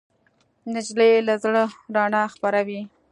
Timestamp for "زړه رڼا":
1.43-2.23